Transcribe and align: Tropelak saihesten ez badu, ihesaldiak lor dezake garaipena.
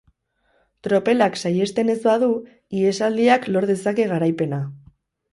Tropelak 0.85 1.35
saihesten 1.41 1.91
ez 1.93 1.97
badu, 2.05 2.29
ihesaldiak 2.79 3.45
lor 3.57 3.67
dezake 3.73 4.07
garaipena. 4.13 4.63